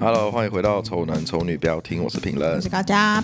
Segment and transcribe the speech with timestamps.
[0.00, 3.22] Hello，欢迎回到《丑男丑女》，不要听，我是评论，我是高佳，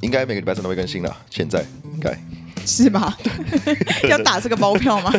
[0.00, 2.18] 应该每个礼拜三都会更新了，现在应该
[2.64, 3.16] 是吧？
[4.08, 5.12] 要打这个包票吗？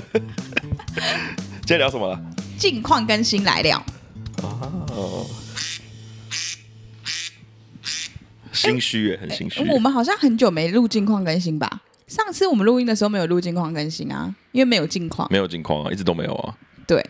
[1.62, 2.20] 今天聊什么了？
[2.58, 3.86] 近况更新来了。
[4.42, 5.26] 哦，
[8.52, 9.64] 心虚耶，很心虚。
[9.70, 11.84] 我们好像很久没录近况更新吧？
[12.08, 16.56] 上次我们录音的时候没有录近况更新啊，因为没有近况，没有近况啊，一直都没有啊。
[16.88, 17.06] 对。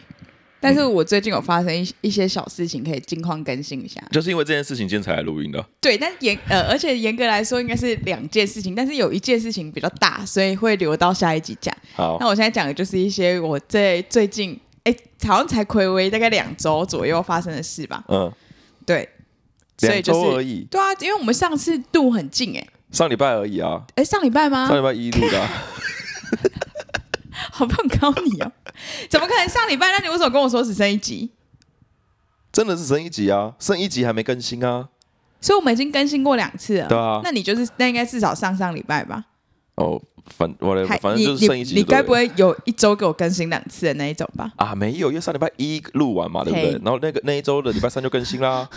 [0.60, 4.02] 但是我最近有发生一一些小事情，可以近况更新一下。
[4.12, 5.64] 就是因为这件事情，今天才来录音的。
[5.80, 11.76] 对，但严呃，而且严格来说，应该是两件事情，但是有一件事情比较大，所以会留到下一集讲。
[11.96, 14.96] 好，那我现在讲的就是一些我在最近，哎，
[15.28, 18.04] 好像才睽违大概两周左右发生的事吧。
[18.08, 18.32] 嗯，
[18.86, 19.08] 对，
[19.82, 20.66] 两周而已。
[20.72, 23.84] 对啊，因为我们上次度很近，哎，上礼拜而已啊。
[23.96, 24.68] 哎，上礼拜吗？
[24.68, 25.48] 上礼拜一录的。
[27.52, 28.52] 好碰高你哦！
[29.10, 29.92] 怎么可能上礼拜？
[29.92, 31.30] 那你为什么跟我说只剩一集？
[32.52, 34.90] 真的是剩一集啊，剩一集还没更新啊。
[35.40, 36.88] 所以我们已经更新过两次了。
[36.88, 39.24] 对啊，那你就是那应该至少上上礼拜吧？
[39.76, 41.76] 哦，反我来，反正就是剩一集。
[41.76, 44.52] 你该不会有一周给我更新两次的那一种吧？
[44.58, 46.72] 啊，没有，因为上礼拜一录完嘛，对不对？
[46.84, 48.68] 然后那个那一周的礼拜三就更新啦。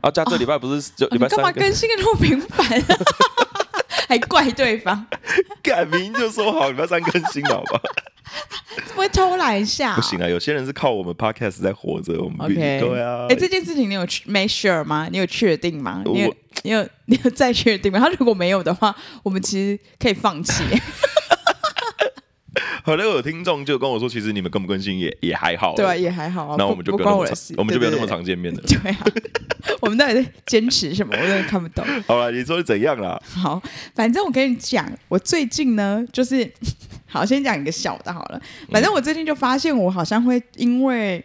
[0.00, 1.38] 啊，加这礼拜不是就礼拜三？
[1.38, 2.80] 干嘛更新的那么频繁？
[4.08, 5.06] 还怪对方？
[5.62, 7.80] 改名就说好礼拜三更新好吧？
[8.94, 9.94] 不会偷懒一下？
[9.96, 12.14] 不行啊，有些人是靠我们 podcast 在活着。
[12.22, 13.26] 我们 OK，对啊。
[13.28, 15.08] 哎，这件事情你有 make sure 吗？
[15.10, 16.02] 你有确定吗？
[16.06, 17.98] 你有你有你有再确定吗？
[18.00, 20.64] 他 如果没有的话，我们其实可以放弃。
[22.84, 26.56] 后来有听众就跟我说，其实你们更不更新也也还好，对啊，也还好啊。
[26.58, 28.60] 那我们就不关我的事，我们就不要那么常见面了。
[28.66, 29.06] 对 啊，
[29.80, 31.14] 我们到底在坚持什么？
[31.16, 31.84] 我真的看不懂。
[32.06, 33.20] 好了，你说是怎样啦？
[33.24, 33.62] 好，
[33.94, 36.52] 反正我跟你讲，我最近呢，就是。
[37.06, 38.42] 好，先讲一个小的好了。
[38.72, 41.24] 反正我最近就发现，我好像会因为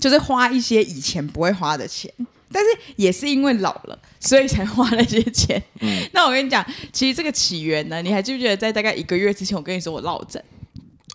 [0.00, 2.10] 就是花一些以前不会花的钱，
[2.50, 5.62] 但是也是因为老了，所以才花那些钱。
[5.80, 10.42] 嗯， 那我跟你讲，其实这个起源呢，你还记不记得在大概一个月之前，我跟你说我落枕？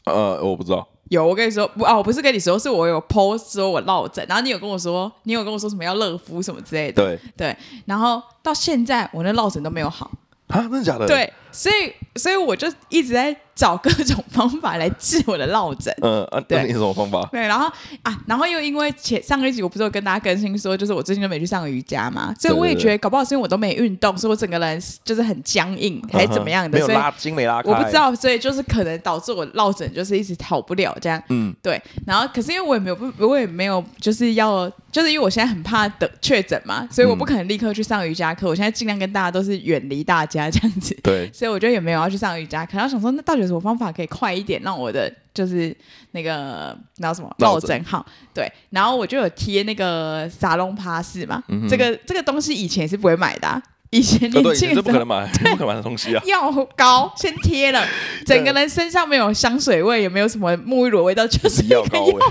[0.05, 0.87] 呃，我不知道。
[1.09, 7.03] 有，我跟你说不啊，我不是跟你说，是我有 post 说我落枕，然后你有跟我说，你有跟我说什么要热敷什么之类的。
[7.03, 10.09] 对对，然后到现在我那落枕都没有好。
[10.47, 11.05] 啊，真的假的？
[11.07, 15.93] 对，所以所以我就一直在找各种方法来治我的落枕。
[16.01, 17.29] 嗯啊，对，你什么方法？
[17.31, 26.79] 对，然后啊，然后又因为前上个一集我不是有跟大家更新说，就是我最近都没去上瑜伽嘛，所以我也觉得搞不好是因为我都没运动，所以我整个人就是很僵硬，还是怎么样的？
[26.79, 27.69] 没有拉筋，没拉开。
[27.69, 31.21] 我不知道，所以就是可能导致我落枕就是一直好不了这样。
[31.29, 31.79] 嗯，对。
[32.07, 34.71] 然后可是因为我也没有不，我也没有就是要。
[34.91, 38.45] 就是因为我现在很怕得确诊嘛，所以我不可能立刻去上瑜伽课。
[38.45, 40.93] 嗯、我现在尽量跟大家都是远离大家这样子。
[41.01, 42.71] 对，所以我觉得也没有要去上瑜伽课。
[42.73, 45.75] 然后想说，那到底有什么方法可以快一点，让我的就是
[46.11, 48.05] 那个那什么落枕好？
[48.33, 51.43] 对，然后我就有贴那个沙龙帕斯嘛。
[51.69, 56.23] 这个这个东西以前是不会买的、啊，以前年轻的时候、哦、不可能买， 不可能买的东西啊。
[56.25, 57.85] 药膏先贴了，
[58.25, 62.13] 整个人身上没有香水味，也没有什么沐浴乳味道，就是 药膏味。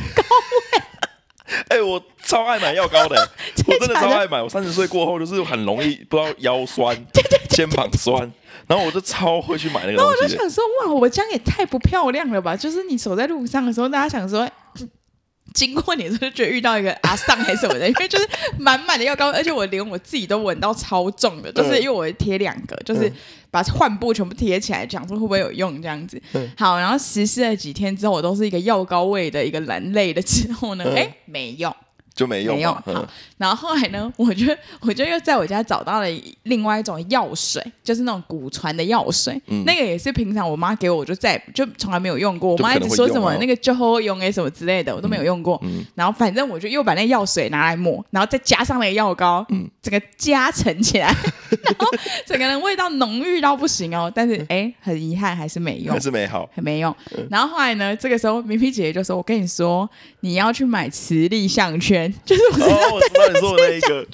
[1.69, 3.28] 哎、欸，我超爱买药膏的，
[3.66, 4.41] 我真的超爱买。
[4.41, 6.97] 我三十岁过后就是很容易不知道腰酸、
[7.48, 8.32] 肩膀酸，
[8.70, 9.98] 然后我就超会去买那个东西。
[9.98, 12.56] 然后我就想说，哇，我这样也太不漂亮了吧？
[12.56, 14.48] 就是你走在路上的时候，大家想说。
[15.53, 23.12] 经过你就觉得遇到一个阿桑还是什么的，因为就是满满的药膏，而且我连我自己都闻到超重的，就是因为我会贴两个，就是
[23.50, 26.22] 把患部全部贴起来，讲说会不会有用这样子。
[26.56, 31.75] 好，然后实施了几天之后，我都是一个药膏味的一个人类的之后呢，哎，没用。
[32.20, 32.75] 就没用，没用。
[32.75, 33.08] 好，
[33.38, 34.44] 然后后来呢，我就
[34.81, 36.06] 我就又在我家找到了
[36.42, 39.41] 另外一种药水，就是那种古传的药水。
[39.47, 42.53] 嗯，那个也是平常我妈给我，我就再就从来没有用过。
[42.53, 45.59] 我妈一直说什么那个就好用哎什么之类的，我都没有用过。
[45.62, 51.06] 嗯，然后反正我就又把那药水拿来抹，然后再加上那个药膏，嗯，整个加成起来，
[51.64, 51.86] 然后
[52.26, 54.12] 整个人味道浓郁到不行哦。
[54.14, 56.94] 但是哎，很遗憾还是没用，还是没好，还没用。
[57.30, 59.88] 然后后来呢，这个时候明皮姐姐就说：“我跟你说，
[60.20, 64.07] 你要去买磁力项圈。”就是我知道你说的那一个，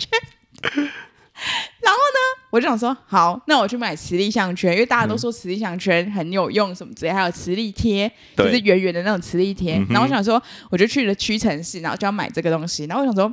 [1.81, 9.75] 然后呢，我就想说，好，那我去买磁力项圈，因为大家都说磁力项圈很有用，什么之类，还有磁力贴，就是圆圆的那种磁力贴。
[9.91, 12.87] 然后我想说，我就去了屈臣氏，然后就要买这个东西。
[12.87, 13.33] 然后我想说，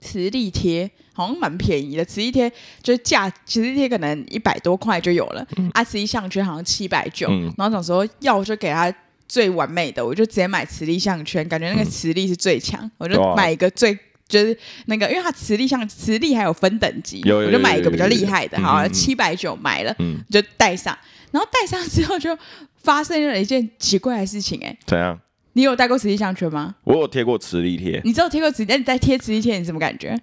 [0.00, 2.52] 磁力贴好像蛮便宜的，磁力贴
[2.82, 7.28] 就是价，磁力贴可能一百多块就有了，啊，磁力项圈好像七百九。
[7.56, 8.94] 然后想说，要我就给他。
[9.28, 13.98] 最完美的，我就直接买磁力项圈，感觉那个磁力是最强，嗯、我就买一个最
[14.28, 14.56] 就是
[14.86, 20.96] 那个，因为它磁力像磁力还有分等级，我就买一个比较厉害的，好，七百九买了，嗯、就戴上，
[21.30, 22.36] 然后戴上之后就
[22.76, 25.20] 发生了一件奇怪的事情，欸，哎，怎样？
[25.56, 26.74] 你有戴过磁力项圈吗？
[26.84, 28.00] 我有贴过磁力贴。
[28.04, 30.18] 你知道贴过磁，但你在贴磁力贴，你什么感觉？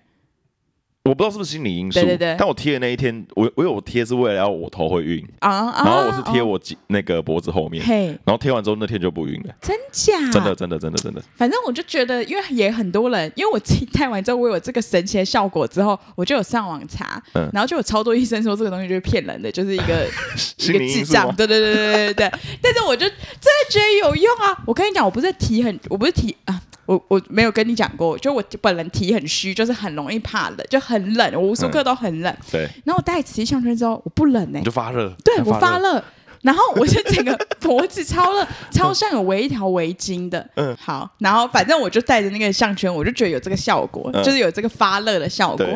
[1.03, 10.31] 我不知道是不是心理因素，对对对，但我贴的那一天，我我有贴是为了要我头会晕啊，然后我是贴我那个脖子后面，嘿，然后贴完之后那天就不晕了，真假？
[10.31, 11.19] 真的真的真的真的。
[11.35, 20.05] 反正我就觉得，因为也很多人，因为我自己戴完之后，我有这个神奇的效果之后，我就有上网查，嗯，然后就有超多医生说这个东西就是骗人的，就是一个
[20.69, 22.31] 一个智障，对对对对对对。
[22.61, 24.55] 但是我就真的觉得有用啊！
[24.67, 26.61] 我跟你讲，我不是提很，我不是提啊。
[26.85, 32.33] 我我没有跟你讲过，就我本人体很虚，就是很容易怕冷，就很冷，我无时无刻都很冷。
[32.33, 32.61] 嗯、对。
[32.85, 35.13] 然后我戴磁吸项圈之后，我不冷哎、欸，你就发热。
[35.23, 36.03] 对，我发热，
[36.41, 40.49] 然后我就整个脖子超热，超像有围一条围巾的。
[40.55, 40.75] 嗯。
[40.79, 45.67] 好，然后反正我就戴着那个项圈，我就觉得有这个效果，嗯、就是有这个发热的效果。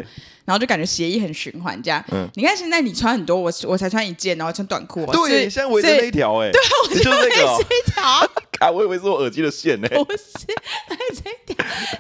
[0.46, 2.04] 然后就感觉血液很循环，这样。
[2.12, 2.30] 嗯。
[2.36, 5.04] 你看现在你穿很多，我我才穿一件，然后穿短裤。
[5.08, 6.52] 对，现在围着那一条哎。
[6.52, 8.30] 对，我就围这一条。
[8.60, 9.88] 啊，我以为是我耳机的线呢。
[9.90, 10.46] 不是。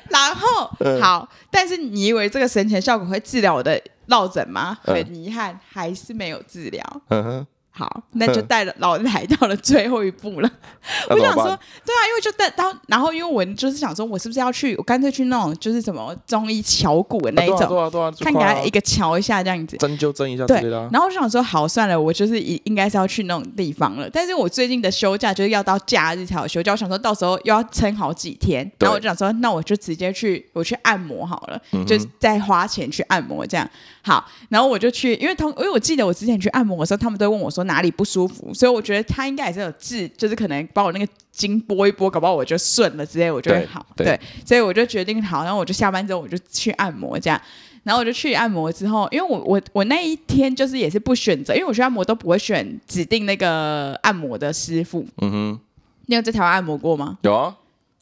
[0.09, 0.69] 然后
[1.01, 4.77] 好，但是你以为这个神奇的效果会治疗我的落枕吗？
[4.83, 7.01] 很遗憾，还是没有治疗。
[7.09, 7.47] 嗯哼。
[7.77, 10.49] 好，那就带了老来到了最后一步了。
[11.09, 14.73] 我想说，对啊，因为就带到，然后因为我就是想说，我是不是要去？
[14.77, 17.91] 我干脆去那种就是什么中医敲骨的那一种，
[18.21, 20.45] 看给他一个敲一下这样子，针灸针一下。
[20.45, 24.09] 对，然后我就想说，好，算了，我就是应应该是要去那种地方了。
[24.09, 33.69] 但是我最近的休假就是要到假日才有休假，我想说到时候又要撑好几天，然后我就想说，那我就直接去我去按摩好了，就是再花钱去按摩这样。
[34.01, 43.85] 好，然后我就去，因为同因为我记得我之前去按摩的时候，他们都问我说哪里不舒服，所以我觉得他应该也是有治，就是可能把我那个筋拨一拨，搞不好我就顺了之类，我就会好。
[43.95, 47.39] 对，对，所以我就决定好，然后我就下班之后我就去按摩这样，
[47.83, 55.05] 然后我就去按摩之后，因为我我我那一天就是也是不选择，因为我去按摩都不会选指定那个按摩的师傅。
[55.21, 55.59] 嗯哼，
[56.05, 57.17] 你有在台湾按摩过吗？
[57.21, 57.55] 有啊，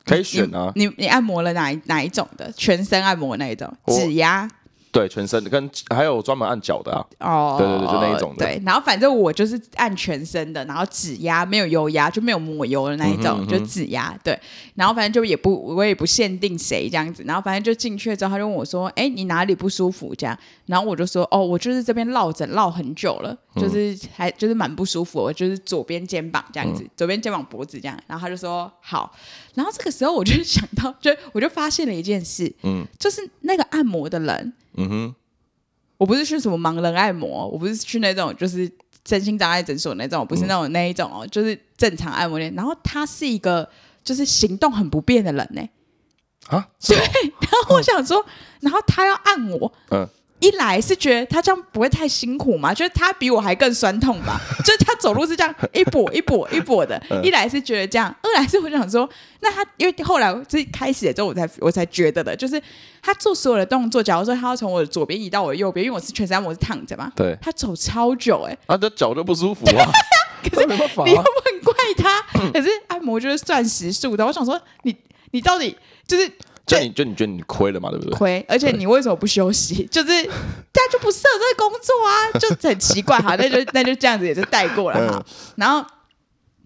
[0.06, 0.71] 可以选啊。
[0.75, 2.51] 你你，你按摩了哪一哪一种的？
[2.51, 4.50] 全身按摩那一种，指压。
[4.94, 7.04] 对，全身跟还有专门按脚的啊。
[7.19, 8.45] 哦，对对对，就那一种的。
[8.45, 14.16] 对，然后反正我就是按全身的，然后指压没有油压，就没有抹油的那一种，嗯、哼就指压。
[14.24, 14.40] 对，
[14.75, 17.24] 然后反正就也不，我也不限定谁这样子。
[17.25, 20.38] 然后反正就进去之后，他就问我说：“哎，你哪里不舒服？”这样，
[20.68, 29.12] 然后我就说：“哦，我就是这边落枕落很久了，就是还就是蛮不舒服，我就是左边肩膀这样子，嗯、左边肩膀脖子这样。”然后他就说：“好。”
[29.53, 34.53] 然后这个时候我就想到，就我就发现了一件事，嗯，就是那个按摩的人。
[34.75, 35.15] 嗯哼，
[35.97, 38.71] 我不是去什么盲人按摩，我不是去那种就是
[39.05, 42.53] 身心障碍诊所那种，我不是那种那一种哦，就是正常按摩店。
[42.55, 43.69] 然后他是一个
[44.03, 45.69] 就是行动很不便的人呢。
[46.47, 46.97] 啊，对。
[46.97, 48.25] 然后我想说，
[48.61, 50.07] 然后他要按我，嗯。
[50.44, 57.01] 一来是觉得他这样不会太辛苦嘛，就是他比我还更酸痛吧， 就是他走路是这样一跛一跛一跛的。
[57.24, 59.10] 一来是觉得这样，二来是我想说，
[59.40, 62.62] 那他因为后来最开始的时候我才我才觉得的，就是
[63.01, 69.90] 他做所有的动作，假如说他要从我的左边移到我的右边，因为我是全身按摩是躺着嘛，对，他走超久哎、欸，啊，这脚就不舒服啊，
[70.44, 74.94] 可是没办法、啊，你又不很怪他，可是按摩就是算时数的，我想说你
[75.31, 76.30] 你到底就是。
[76.65, 78.18] 就你就你觉得你亏了嘛，对不对？
[78.18, 79.86] 亏，而且你为什么不休息？
[79.92, 83.36] 就是大家就不适合这个工作啊，就很奇怪哈。
[83.36, 85.25] 那就那就这样子也就带过了哈。
[85.56, 85.86] 然后。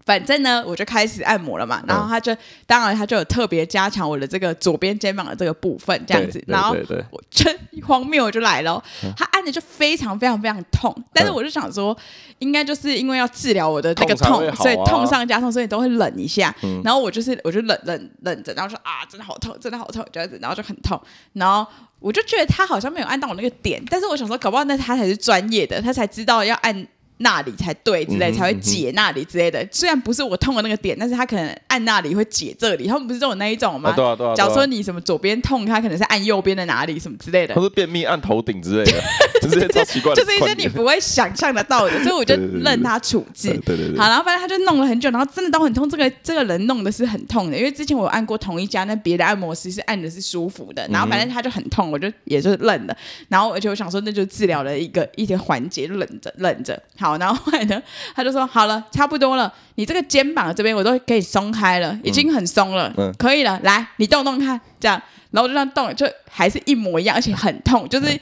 [0.08, 2.34] 反正呢，我就开始按摩了嘛，然后他就，
[2.66, 6.74] 当然他就有特别加强我的这个左边肩膀的这个部分，这样子，然后
[7.10, 7.54] 我真
[7.86, 8.82] 荒谬我就来了，
[9.14, 11.94] 他按的就非常非常非常痛，但是我就想说，
[12.38, 20.98] 应该就是因为要治疗我的那个痛，所以痛上加痛，所以都会冷一下，然后我就是我就冷冷冷着，然后说啊，真的好痛，真的好痛，这样子，然后就很痛，
[21.34, 26.88] 然后我就觉得他好像没有按到我那个点，但是我想说，搞不好那他才是专业的，他才知道要按。
[27.18, 29.66] 那里才对之类，才会解那里之类的。
[29.70, 32.86] 虽然不是我痛的那个点，但是他可能按那里会解这里。
[32.86, 33.92] 他们不是都有那一种吗？
[33.92, 34.34] 对啊对啊。
[34.34, 37.54] 假如说你什么左边痛，他可能是按右边的哪里什么之类的。
[37.54, 39.02] 他是便秘按头顶之类的，
[39.50, 40.14] 就是超奇怪。
[40.14, 43.48] 就是一些你不会想象得到的，所以我就任他处置。
[43.64, 43.98] 对对对。
[43.98, 45.88] 好，然后反正他就弄了很久，然后真的都很痛。
[45.88, 50.86] 这个这个人弄的是很痛的，因为之前我有按过同一家，那别的按摩师是按的是舒服的。
[50.90, 52.96] 然后反正他就很痛，我就也就认了。
[53.28, 56.80] 然后而且我想说，那就治疗的一个一些环节，就忍着忍着。
[56.98, 57.82] 好，然后后来呢？
[58.14, 63.60] 他就说：“好了，差不多了，你这个肩膀这边我都可以松开了，已经很松了，嗯、可以了。
[63.62, 65.00] 来，你动动看，这样，
[65.30, 68.18] 然后我就这样动，就还是一模一样，而且很痛，就是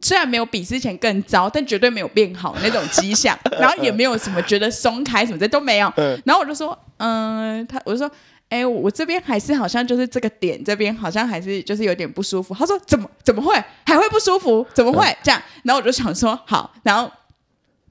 [0.00, 3.36] 虽然没有比之前更糟，但绝对没有变好那种迹象。
[3.58, 5.92] 然后也没有什么觉得松开什么的都没有。
[6.24, 8.10] 然后我就说，嗯，他我就说，
[8.48, 12.54] 哎，我这边还是好像就是这个点这边好像还是就是有点不舒服。
[12.54, 14.66] 他说怎么怎么会还会不舒服？
[14.72, 15.42] 怎么会这样？
[15.64, 17.10] 然后我就想说好，然后。”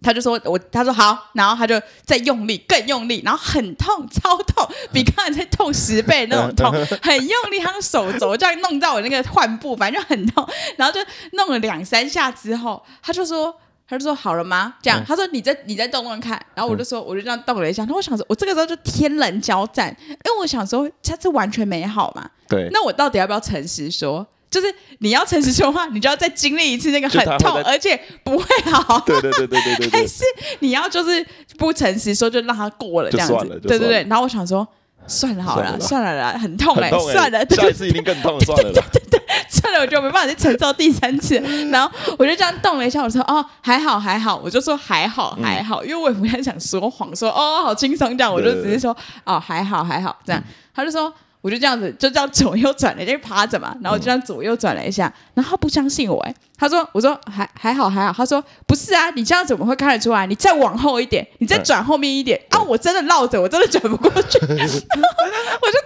[0.01, 10.99] 他就说我，他说好，然后他就再用力，更用力，然后很痛，超痛，比刚才再痛十倍那种痛， 很用力，他用手肘这样弄到我那个患部，反正就很痛，然后就
[11.33, 13.53] 弄了两三下之后，他就说，
[13.87, 14.75] 他就说好了吗？
[14.81, 24.27] 这样，他说你再你再动动看，然后我就说我就这样动了一下，那我想说，我这个时候就天人交战，因为我想说他这完全没好嘛，对，那我到底要不要诚实说？
[24.59, 28.99] 就是你要诚实说话，你就要再经历一次那个很痛，而且不会好。
[29.01, 29.89] 对对对对对对。
[29.89, 30.23] 还是
[30.59, 31.23] 你要就是
[31.59, 33.47] 不诚实说，就让他过了这样子。
[33.61, 34.03] 对对对。
[34.09, 34.67] 然后我想说，
[35.05, 38.71] 算了好了，算了啦，很痛哎，算了，下一次一定更痛，算了。
[38.71, 41.35] 对对对，算了，我就没办法去承受第三次。
[41.71, 50.43] 然后我就这样动了一下，我说哦还好还好，我就说还好还好，因为我也不太想说谎，说哦好轻松这样，我就只是说哦还好还好这样。
[50.73, 51.13] 他就说。
[51.47, 60.27] 我就这样子，就这样左右转了，就趴着嘛，然后我就这样左右转了一下，然后他不相信我，哎，他说，我说还还好还好，他说不是啊，你这样怎么会看得出来？
[60.27, 64.57] 你再往后一点，你再转后面一点啊，我真的绕着，我真的转不过去， 我就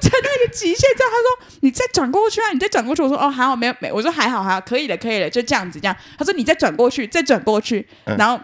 [0.01, 7.87] 在那个极限这样，他说你再转过去啊，你再转过去，我说哦还好没有没，我说还好还好，可以了可以了，就这样子这样，他说你再转过去，再转过去，
[8.17, 8.39] 然后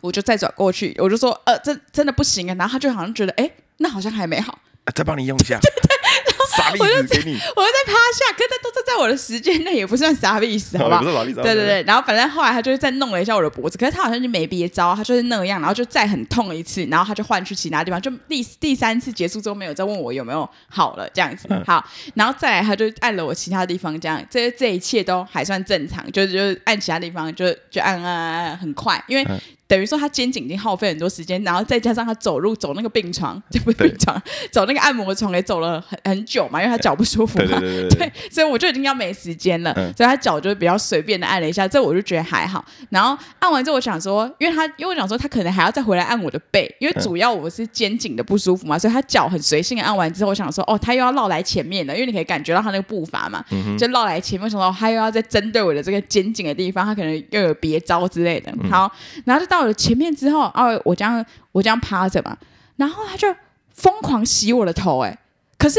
[0.00, 4.56] 我就再转过去，我就说呃这真的不行啊，然后他就好像觉得哎那好像还没好，
[4.94, 5.58] 再帮你用一下。
[6.78, 11.00] 我就在，我就在趴下，可是都是在我的时间内，也不算啥意思，好吧？
[11.42, 21.84] 对对对，然后反正后来他就是再弄了一下我的脖子，可是他好像就没别招，他就是那样，然后就再很痛一次，然后他就换去其他地方，就第第三次结束之后没有再问我有没有好了这样子，好，
[22.14, 29.26] 然后再来他就按了我其他地方，这样这这一切都还算正常，就是就按其他地方就就按按按按很快，因为。
[29.68, 37.58] 等于说他肩颈已经耗费很多时间，然后再加上他走路走那个病床，这不是病床，走那个按摩床也走了很很久嘛，因为他脚不舒服嘛，
[37.90, 42.64] 对，所以我就已经要没时间了，嗯、所以他脚就比较随便的按了一下，这我就觉得还好。
[42.90, 58.52] 然后按完之后，我想说，因为他因为我想说他可能还要再回来按我的背，因为主要我是肩颈的不舒服嘛，所以他脚很随性的按完之后，我想说哦，他又要绕来前面了，因为你可以感觉到他那个步伐嘛，嗯、就绕来前面，我想说他又要再针对我的这个肩颈的地方，他可能又有别招之类的。
[58.70, 58.90] 好，
[59.24, 60.42] 然后就到了前面之后。
[60.54, 62.36] 哦，我这样我这样趴着嘛，
[62.76, 63.26] 然后他就
[63.74, 65.16] 疯狂洗我的头，哎，
[65.56, 65.78] 可是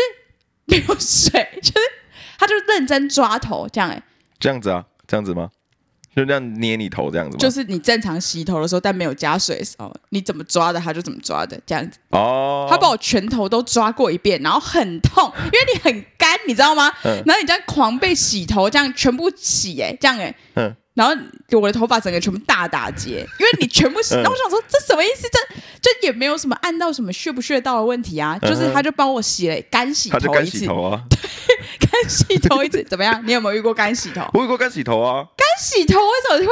[0.68, 1.80] 没有水，就是
[2.38, 4.02] 他就认真抓头这样，哎，
[4.40, 5.50] 这样子啊，这样子吗？
[6.16, 7.40] 就这样捏你头这样子吗？
[7.40, 11.98] 就是你正常洗头的时候，但没有加水的时候，你怎么抓的他就怎么抓的，这样子。
[12.10, 16.92] 哦，他把我全头都抓过一遍，然后很痛， 因为你很干，你知道吗？
[17.04, 17.24] 嗯。
[17.26, 20.76] 然后你这样狂被洗头，这样全部洗，哎，这样，哎，嗯。
[20.94, 21.16] 然后
[21.60, 24.14] 我的头发整个全部大打结，因为你全部洗。
[24.16, 25.28] 然后我想说这什么意思？
[25.32, 30.28] 这这也没有什么按到什么穴不穴道的问题啊，就是他就帮我洗了干洗头一次。
[30.28, 31.04] 他就干洗头啊？
[31.10, 33.22] 对，干洗头一次怎么样？
[33.26, 34.22] 你有没有遇过干洗头？
[34.34, 35.26] 我遇过干洗头啊。
[35.36, 36.52] 干洗头为什么会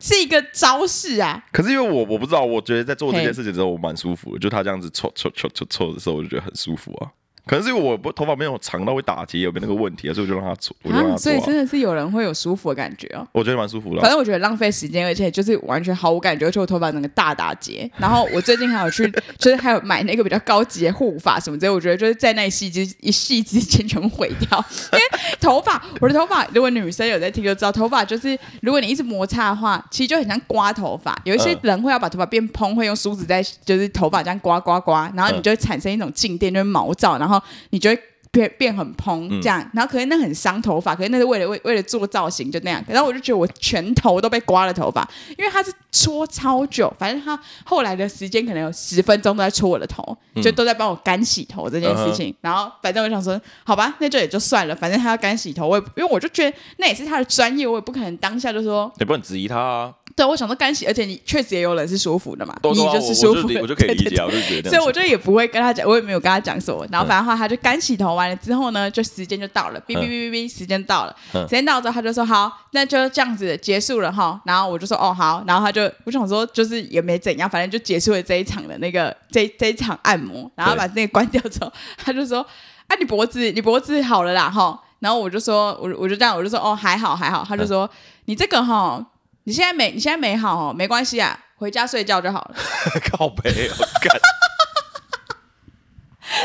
[0.00, 1.44] 是一个招式啊？
[1.52, 7.10] 可是因为我我不知道，我觉得在做这件事情的时候我蛮舒服的，就他这样子搓搓搓搓搓的时候，我就觉得很舒服啊。
[7.44, 10.14] 可能是因为我不头发没有长到会打结，有没有那个问题啊？
[10.14, 11.18] 所以我就让它做，我就让他做、啊。
[11.18, 13.26] 所以真的是有人会有舒服的感觉哦。
[13.32, 14.00] 我觉得蛮舒服的。
[14.00, 17.90] 反正我觉得浪费时间，而且就是完全毫无感觉，而且我头发整个大打结。
[17.96, 21.70] 然后我最近还有去， 就是还有买那个比较高级的护发什么之类。
[21.70, 24.64] 我觉得就是在那一夕之一夕之间全部毁掉。
[24.92, 25.04] 因为
[25.40, 31.20] 头发，我的头发，如果女生有在听就知道，头发就是如果你一直摩擦的话，其实就很像刮头发。
[31.24, 37.31] 有一些人会要把头发变蓬，会用梳子在就是头发这样刮刮刮，然后你就会产生一种静电，就是毛躁，然后
[37.70, 38.02] 你就会。
[38.32, 42.82] 变变很蓬这样，然后可能那很伤头发，可是那是为了为为了做造型就那样。
[42.88, 52.30] 然后我就觉得我全头都被刮了头发，因为他是搓超久，反正他后来的时间可能有十分钟都在搓我的头，就都在帮我干洗头这件事情。
[52.30, 59.92] 嗯、然后反正我想说，好吧，那就也就算了，反正他要干洗头，我也因为我就觉得那也是他的专业，我也不可能当下就说，你不能质疑他啊。
[60.14, 66.86] 对，我想说干洗，而且你确实也有人是舒服的嘛，你就是舒服的，我就可以理解，我就觉得，所以我就也不会跟他讲，我也没有跟他讲什么。
[66.90, 74.38] 然后反正话他就干洗头完了之后呢，就时间就到了，哔哔哔哔哔，时间到了，时间到之后他就说好，那就这样子结束了哈。
[74.44, 82.46] 然后我就说哦好，然后他就我想说就是也没怎样，反正就结束了这一场的那个这这一场按摩，然后把那个关掉之后，他就说
[82.86, 84.78] 啊你脖子你脖子好了啦哈。
[84.98, 87.88] 然后我就说我我就这样我就说哦还好还好，他就说
[88.26, 89.04] 你这个哈。
[89.44, 92.54] 你现在没，你现在没好哦，没关系啊，回家睡觉就好了。
[93.10, 94.20] 靠北，我干。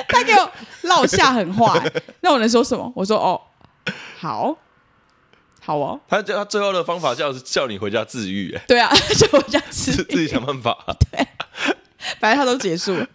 [0.10, 0.52] 他给我
[0.82, 1.82] 落下狠话，
[2.22, 2.92] 那我能说什么？
[2.96, 3.40] 我说哦，
[4.20, 4.58] 好，
[5.62, 6.00] 好哦。
[6.08, 10.78] 他叫他最后的方法叫是叫你回家治愈，哎，对啊，叫我回家治愈，自己想办法。
[11.12, 11.26] 对，
[12.20, 13.06] 反正他都结束了，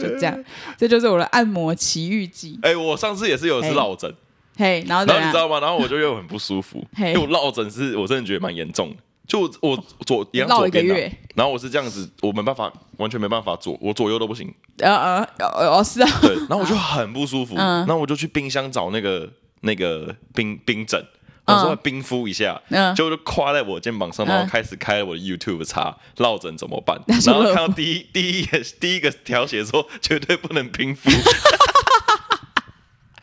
[0.00, 0.44] 就这样，
[0.78, 2.58] 这就是我的按摩奇遇记。
[2.62, 4.12] 哎，我上次也是有一次落枕，
[4.56, 5.60] 嘿，然后然后你知道吗？
[5.60, 8.96] 然后我就又很不舒服，因为我落枕是我真的觉得蛮严重的。
[9.28, 14.52] 就我我左一样绕左边、啊、月，然后我是这样子，我没办法，完全没办法左，我左右都不行。
[14.78, 16.08] 呃呃哦是啊。
[16.22, 19.30] 对，然后我就很不舒服， 嗯、然后我就去冰箱找那个
[19.60, 21.04] 那个冰冰枕，
[21.44, 31.10] 我说冰敷一下，嗯，就就跨在我肩膀上，然后开始开了我的 YouTube 查落枕怎么办，嗯、然后看到第一第一页第一个条写说 绝对不能冰敷。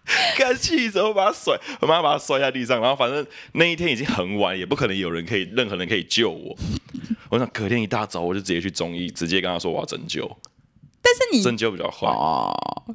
[0.37, 2.79] 干气死我，把他甩，我马上把他摔在地上。
[2.79, 6.55] 然后反正那一天已经很晚，也不可能有人可以，任何人可以救我。
[7.29, 10.29] 我想隔天一大早我就直接去中医，直接跟他说我要针灸。
[11.01, 12.51] 但是你针灸比较快哦，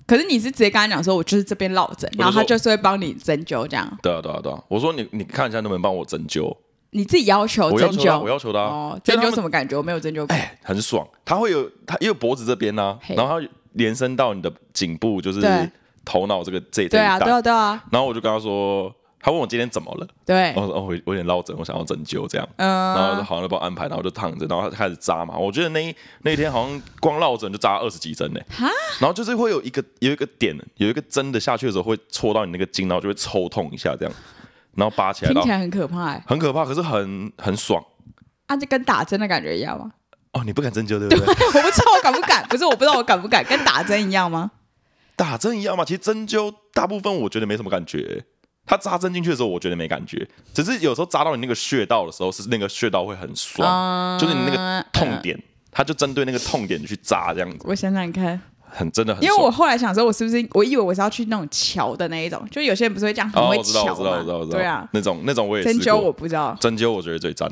[0.07, 3.99] 可是你是直接跟他讲说，我就是这边落枕，然后他就是会帮你针灸这样。
[4.02, 6.57] 对啊对啊对啊，我说你你看一下能不能帮我针灸？
[6.90, 8.67] 你自己要求针灸，我要求的、啊。
[8.67, 9.76] 哦，针灸什么感觉？
[9.76, 10.35] 我没有针灸过。
[10.35, 15.40] 哎，很爽，他会有他因为脖子这边呢、啊，然后他连伸到你的颈部，就是。
[16.04, 28.66] 头脑这个这这一带，对啊对啊，然后我就跟他说，他问我今天怎么了，对，我说哦，我我有点落枕，我想要针灸这样，嗯，然后就好像就帮我安排，然后就躺着，然后他开始扎嘛，我觉得那一那一天好像光落枕就扎二十几针呢，哈，
[28.99, 34.14] 然后就是会有一个有一个点，有一个针的下去的时候会戳到你那个筋，然后就会抽痛一下这样，
[34.75, 37.85] 然后拔起来，听起来很可怕，很可怕，可是很很爽，
[38.47, 39.92] 啊，就跟打针的感觉一样吗？
[40.33, 41.26] 哦，你不敢针灸对不对？
[41.26, 44.50] 我不知道我敢不敢， 不是我不知道我敢不敢，跟打针一样吗？
[45.20, 45.84] 打针一样嘛？
[45.84, 48.24] 其实针灸大部分我觉得没什么感觉，
[48.64, 55.38] 他扎针进去的时候我觉得没感觉，只是有时候扎到你那个穴道的时候，是那个穴道会很酸，嗯、就是你那个痛点，
[55.70, 57.58] 他、嗯、就针对那个痛点去扎这样子。
[57.64, 59.22] 我想想看，很真的很。
[59.22, 64.56] 因为我后来想说，我是不是我以为我是要去那种桥的那一种，就有些人不是会这样很会乔、哦、我知道，我知道，我知道，我知道。
[64.56, 67.46] 对啊，那种那种我也针灸我不知道，针灸我觉得最赞，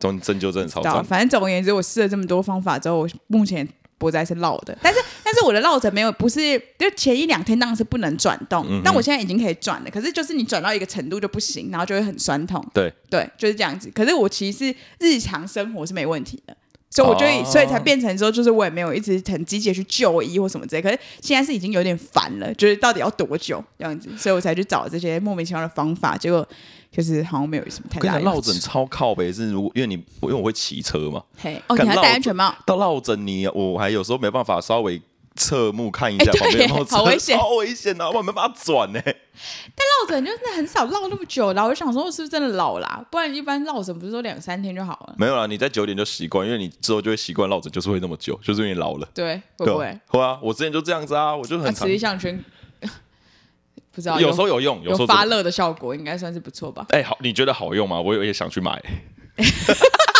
[0.00, 1.04] 针针灸真的超赞。
[1.04, 3.68] 反正总而言之，我试了这么多方法之后，我目前。
[3.96, 9.90] 脖子还是落的，但是但是我的落枕没有，不是就前一两天当然是不能转动，嗯、但我现在已经可以转了。
[9.90, 12.64] 可是就是你转到一个程度就不行，然后就会很酸痛。
[12.74, 13.90] 对对，就是这样子。
[13.94, 16.56] 可是我其实日常生活是没问题的，
[16.90, 20.82] 所以我就、哦、所以才变成说，就是我也没有一直很积极去就医或什么之类。
[20.82, 26.46] 可是现在是已经有点烦了，就是到底要多久这样子，所以我才去找这些莫名其妙的方法，结果。
[26.94, 28.20] 就是好像没有什么太大的。
[28.20, 32.54] 落枕超靠北，是如果因为你因为我会骑车嘛，嘿，哦，你还戴安全帽。
[32.64, 35.02] 到落枕你我还有时候没办法稍微
[35.36, 38.08] 侧目看一下旁边，好危险，好危险啊！
[38.08, 39.00] 我没办法转呢。
[39.02, 43.04] 但落枕就是很少落那么久，然后我就想说，我是不是真的老啦？
[43.10, 45.14] 不然一般落枕不是说两三天就好了？
[45.18, 49.08] 没有啦，你在九点就习惯，因为你之后就会习惯落枕，就是会那么久，就是因为老了。
[49.12, 50.00] 对，会不会？
[50.06, 51.74] 会啊，我之前就这样子啊，我就很。
[51.74, 52.42] 磁力项圈。
[53.90, 56.86] 不知道有时候有用，有时候发热的效果应该算是不错吧？
[56.90, 58.00] 哎、欸，好，你觉得好用吗？
[58.00, 58.80] 我有也想去买。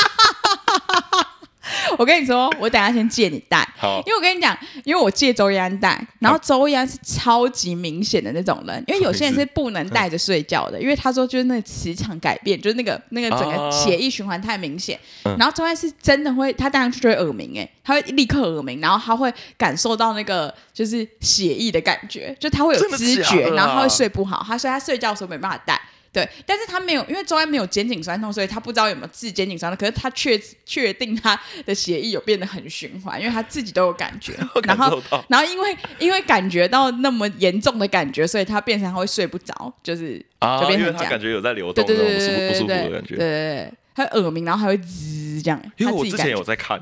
[1.99, 25.81] 我跟你说，我等下先借你戴，好，因为我跟你讲，因为我借周一安戴，然后周一安是超级明显的那种人，因为有些人是不能戴着睡觉的，因为他说就是那个磁场改变，就是那个那个整个血液循环太明显，然后周一安是真的会，他戴上去就会耳鸣，哎，他会立刻耳鸣，然后他会感受到那个就是血液的感觉，就他会有知觉，然后他会睡不好，他说他睡觉的时候没办法戴。
[26.15, 29.77] 对，但是他没有，因为周安没有肩颈酸痛，所以他不知道有没有治肩颈酸痛。
[29.77, 34.33] 可是他确确定他的血液有变得很循环，因为他自己都有感觉。
[34.63, 43.17] 然后，然后因为因为感觉到那么严重的感觉，所以他变成他会睡不着，就是啊，就变成因为他感觉有在流动，对对对，不舒服不舒服的感觉。
[43.17, 45.61] 对对对，他耳鸣，然后还会滋这样。
[45.77, 46.81] 因为我之前有在看。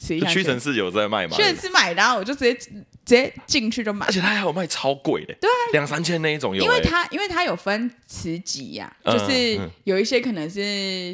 [0.00, 1.36] 屈臣氏有在卖吗？
[1.36, 4.06] 屈臣氏买的，我就直接直接进去就买。
[4.06, 6.64] 而且他还有卖超贵的，对、啊，两三千那一种有。
[6.64, 10.60] 因为它因为它有分磁极呀，就是有一些可能是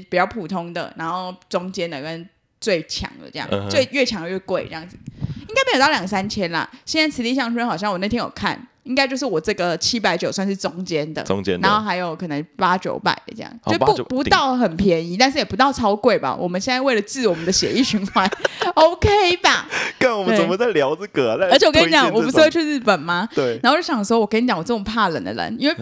[0.08, 2.28] 比较普通的，然后中间的跟
[2.60, 5.25] 最强的这样，嗯、最越强越贵这样子，应
[5.56, 6.68] 该没有到两三千啦。
[6.84, 8.68] 现在磁力项圈好像我那天有看。
[8.86, 16.32] 应该就是我这个七百九算是中间的，中间的，然后还有可能八九百的这样，就不不到很便宜，但是也不到超贵吧。
[16.32, 18.30] 我们现在为了治我们的血液循环，
[18.76, 19.66] OK 吧？
[19.98, 21.48] 看我们怎么在聊这个啊？
[21.50, 23.28] 而且我跟你讲，我不是会去日本吗？
[23.34, 23.58] 对。
[23.60, 25.76] 然后就想说，我跟你讲，我这种怕冷的人，因为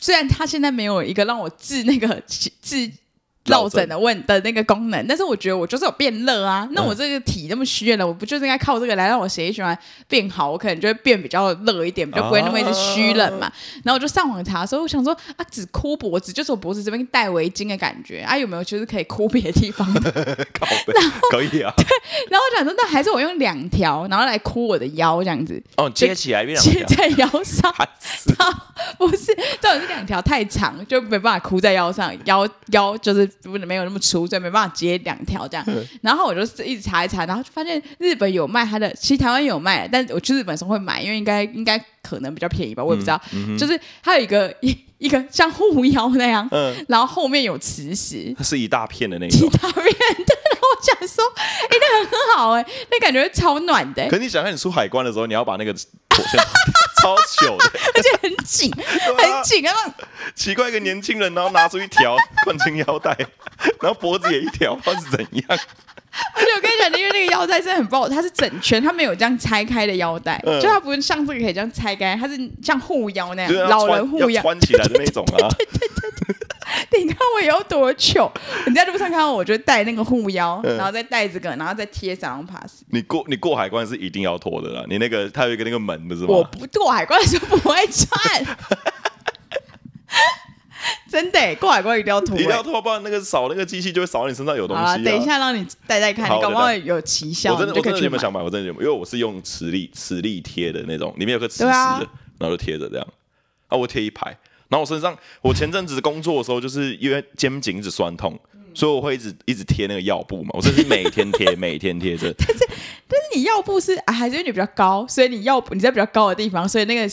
[0.00, 2.90] 虽然他现在没有一个让我治那个治。
[3.50, 6.68] 落枕的问的那个功能，但是我觉得我就是有变热啊。
[6.72, 9.76] 那我这个体那么虚了，我不就是应该靠这个来让我血液循环
[10.08, 10.50] 变好？
[10.50, 13.50] 我可能就会变比较热一点，比较不会那么一直虚冷嘛。
[13.84, 20.10] 然后我就上网查，所以我想说啊，只箍脖子，就是我脖子这边戴围巾的感觉啊，有没有就是可以箍别的地方的？
[20.14, 21.72] 然后可以啊。
[21.76, 21.84] 对，
[22.30, 25.62] 然后我想说，那还是我用两条，然后来箍我的腰这样子。
[25.76, 27.74] 哦，接起来变接在腰上。
[28.98, 33.28] 不是，到底是两条太长，就没办法箍在腰上，腰腰就是。
[33.42, 35.66] 不能没有那么粗，所以没办法接两条这样。
[36.02, 43.20] 然后我就一直查一查，然后就发现日本有卖它的，其实台湾有卖，但我去日本时候会买，因为应该应该可能比较便宜吧，我也不知道。
[43.32, 44.76] 嗯嗯、就是它有一个一
[45.08, 49.48] 个像护腰那样，嗯，然后后面有磁石，它是一大片的那种一。
[49.50, 50.34] 大片的。
[50.50, 56.40] 然后我想说，哎、欸，那很好哎、欸，那感觉超暖的、欸可，是你想看你出海关的时候，你要把那个火线
[57.00, 58.70] 超久的，而且很紧，
[59.16, 59.74] 很紧啊！
[60.34, 63.16] 奇怪，一个年轻人，然后拿出一条冠军腰带，
[63.80, 65.58] 然后脖子也一条，不知道是怎样。
[66.34, 74.28] 而且我跟你讲，因为那个腰带真的很不好，它是整圈，它没有这样拆开的腰带，嗯就它不是像这个可以这样拆开，它是像护腰那样，就是要老人穿护腰。
[74.30, 75.48] 要穿起来的那种啊。
[76.92, 78.30] 你看我有多糗！
[78.66, 82.82] 你在路上看到我就带那个护腰，嗯然后再带这个，然后再贴三龙 pass。
[82.90, 86.28] 你过你过海关是一定要脱的啦，你那个它有一个那个门不是吗？
[86.28, 88.44] 我不过海关的时候不会穿，
[91.20, 92.42] 真的欸过海关一定要脱欸。
[92.42, 94.96] 一定要脱，不然那个扫那个机器就会扫到你身上有东西、啊。
[94.98, 98.00] 等一下让你戴戴看，好你搞不好有奇效，我真的我真的。
[98.00, 98.40] 有没有想买？
[98.42, 102.00] 我真的有没有，因为我是用磁力磁力贴的那种，里面有个磁石的，啊
[102.38, 103.06] 然后就贴着这样。
[103.68, 104.30] 啊，我贴一排，
[104.68, 108.38] 然后我身上，我前阵子工作的时候，就是因为肩颈一直酸痛，
[108.74, 110.50] 所以我会一直一直贴那个药布嘛。
[110.54, 112.32] 我真的是每天贴，每天贴着。
[112.38, 112.66] 但是
[113.06, 117.08] 但是你药布是啊，还是因为你比较高，所以你腰部你在比较高的地方，所以那个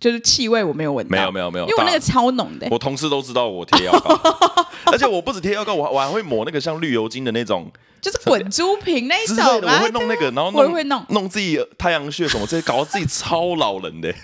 [0.00, 2.70] 就是气味我没有闻到，没有没有没有，因为我那个超浓的欸。
[2.70, 4.20] 我同事都知道我贴药膏，
[4.92, 9.36] 而且我不止贴药膏，我我还会抹那个像绿油精的那种就是滚珠瓶那种
[9.68, 14.14] 啊，我会弄那个，然后弄我会弄弄自己太阳穴什么这些，搞到自己超老人的。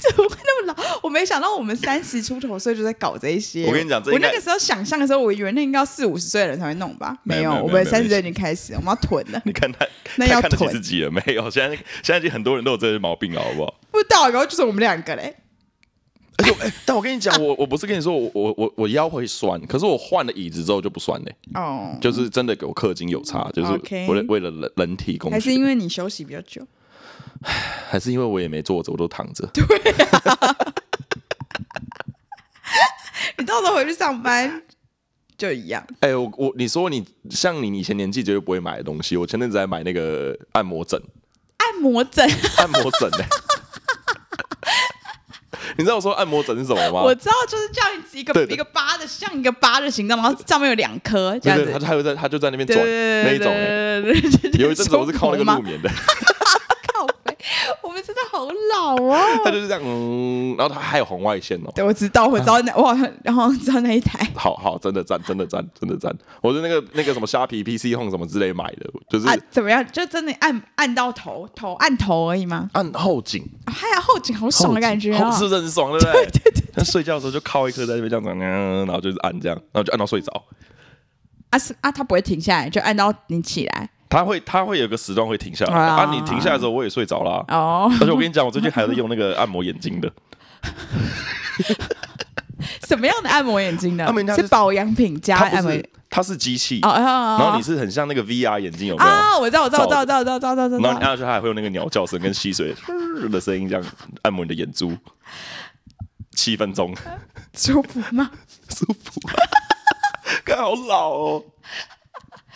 [0.08, 1.00] 怎么会那么老？
[1.02, 3.66] 我没想到我们三十出头岁就在搞这一些。
[3.66, 7.16] 我跟你讲我那个时候想象的时候，我以为那应该要四五十岁的人才会弄吧？
[7.22, 9.42] 没有我们三十岁已经开始，我们要囤了。
[9.44, 9.86] 你看他，
[10.16, 11.50] 那要囤自己了没有？
[11.50, 13.74] 现在现在已经很多人都有这些毛病了，好不好？
[13.92, 15.36] 不知道，然后就是我们两个嘞。
[16.38, 23.72] 而且，哎、但我跟你讲，我我不是跟你说我我我我腰会酸，可是我换了椅子之后就不酸嘞、哦，就是真的给我氪金有差，就是
[24.08, 26.66] 为了为了人人体工学，还是因为你休息比较久。
[27.90, 29.64] 还是因为我也没坐着，我都躺着对。
[33.36, 34.62] 你到时候回去上班
[35.36, 35.84] 就一样。
[36.00, 41.02] 哎、我我你说你像你以前年纪绝对不会买的东西，我前阵子在买那个按摩枕，
[41.56, 43.24] 按摩枕，按摩枕呢、
[45.76, 47.02] 你知道我说按摩枕是什么吗？
[47.02, 51.78] 我知道，就是这样一个一个八的，像一个八的形状，然后上面有两颗这样子他。
[51.78, 53.52] 他就在他就在那边转那一种、
[54.60, 56.29] 有一阵子我是靠那个舒服吗入眠的，靠背，我们真的
[58.80, 59.18] 好老哦。
[59.44, 66.14] 他就是这样，嗯，然后他还有红外线哦、对，我知道，我知道那，我好像然后知道那一台 好好，真的赞，真的赞，真的赞！
[66.42, 69.84] 我是那个那个什么虾皮 PC Home 什么之类买的，就是啊，怎么样？
[69.92, 72.68] 就真的按按到头头按头而已吗？
[72.72, 76.12] 按后颈，啊，还有后颈好爽的感觉是不是很爽，对不对？
[76.32, 78.30] 对对他睡觉的时候就靠一颗在那边这样子，
[78.86, 80.44] 然后就是按这样，然后就按到睡着。
[81.50, 87.42] 啊是啊，它不会停下来，就按到你起来他会他会有个时段会停下来，啊啊，你停下来之后我也睡着啦。
[87.48, 87.88] 哦。
[88.00, 90.12] 而且我跟你讲，我最近还在用那个按摩眼睛的，
[92.86, 94.26] 什么样的按摩眼睛呢他们？
[94.26, 95.72] 家是是保养品加它按摩
[96.10, 99.08] 它是机器，然后你是很像那个 VR 眼镜有没有？
[99.08, 102.74] 啊，我知道，我知道，我知道，我知道，我知道，我知道，我知道，然后你按下去，它还会有那个鸟叫声跟溪水
[103.30, 103.84] 的声音，这样
[104.22, 104.92] 按摩你的眼珠，
[106.34, 106.92] 七分钟，
[107.54, 108.28] 舒服吗？
[108.68, 109.20] 舒服、
[110.44, 110.58] 看。
[110.58, 111.44] 好老哦，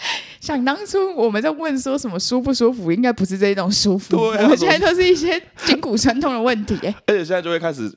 [0.41, 6.79] 想当初我们在问说什么舒不舒服，应该不是这种舒服，对啊我们现在都是一些筋骨酸痛的问题。
[6.83, 7.91] 哎，而且现在就会开始。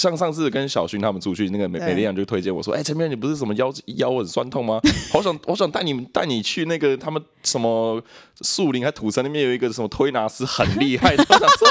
[0.00, 4.80] 像上次跟小勋他们出去，那个美美丽阳就推荐我说：“哎、陈明，你不是什么腰腰很酸痛吗？
[5.12, 8.02] 好想，我想带你们带你去那个他们什么
[8.40, 11.68] 树林还土城那边有一个什么推拿师很厉害的。” 我想说，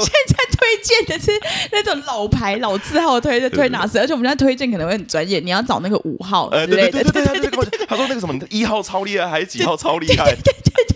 [0.00, 1.32] 现在推荐的是
[1.72, 7.02] 那种老牌老字号推的推拿师，而且我们现在推荐可能会很专业，你要找那个五号之类的。
[7.02, 10.32] 对对对对对对，他说那个什么一号超厉害，还是几号超厉害？
[10.36, 10.93] 对对对，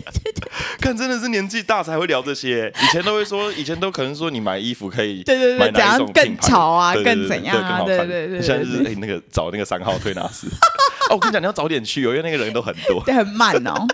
[0.79, 10.47] 看真的是年纪大才会聊这些，以前都会说， 以前都可能说你买衣服可以对对对怎样更潮啊更怎样啊对对对对对现在就是哎那个找那个三号推拿师，
[11.09, 13.03] 哦，我跟你讲你要早点去哦，因为那个人都很多。
[13.05, 13.85] 对，很慢哦。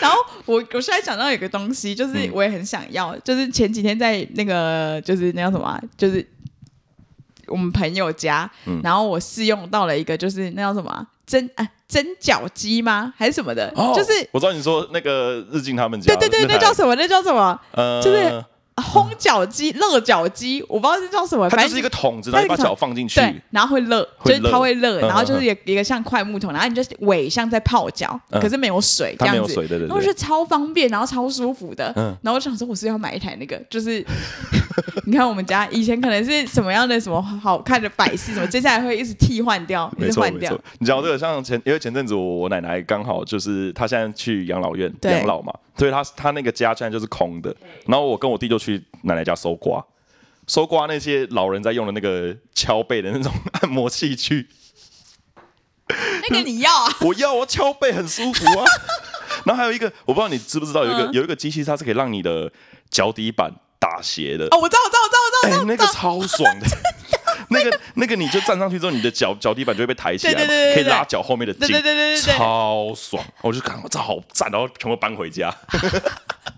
[0.00, 6.26] 然后我我现在想到有个东西，就是我也很想要，就是前几天在那个就是那叫什么啊，就是
[7.46, 8.80] 我们朋友家，嗯。
[8.82, 13.14] 然后我试用到了一个，就是那叫什么啊蒸啊蒸饺机吗？
[13.16, 13.72] 还是什么的？
[13.74, 16.94] 哦，就是我知道你说那个日进他们家，对对对，那台叫什么？
[16.94, 17.58] 那叫什么？
[17.72, 18.44] 呃，就是
[18.76, 30.14] 烘饺机、热饺机，我不知道是叫什么，反正它就是一个桶子，然后你把脚放进去，对，然后会热，就是它会热，热然后就是一个像块木桶，然后你就尾像在泡脚，嗯可是没有水，这样子，对对对然后我觉得。
[30.14, 31.92] 超方便，然后超舒服的。
[31.96, 34.04] 嗯然后我想说，我是要买一台那个，就是
[35.06, 47.54] 你看我们家以前可能是什么样的什么好看的摆饰，什么接下来会一直替换掉，一直换掉。，你知道这个，像前因为前阵子我我奶奶刚好就是她现在去养老院对养老嘛，所以她她那个家现在就是空的。
[47.86, 49.84] 然后我跟我弟就去奶奶家搜刮，
[50.46, 54.48] 搜刮那些老人在用的那个敲背的那种按摩器具。
[56.28, 56.96] 那个你要啊？
[57.02, 58.64] 我要，我敲背很舒服啊。
[59.44, 62.50] 然后还有一个，我不知道你知不知道，有一个、嗯、有一个机器，它是可以让你的
[62.88, 64.44] 脚底板打斜的。
[64.46, 65.64] 哦，我知道，我知道，我知道，我知道。
[65.64, 66.66] 那个超爽的。
[67.50, 73.22] 那个那个，你就站上去之后，你的脚脚底板就会被抬起来嘛，对对对可以拉脚后面的筋，对对对对对对，超爽。
[73.42, 75.54] 我就感觉这好赞，然后全部搬回家。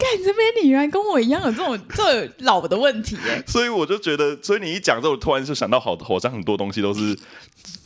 [0.00, 7.16] 干这边你原来跟我一样有这种这种老的问题耶， 所以我就觉得，所以你一讲之后，我突然就想到好，好像很多东西都是。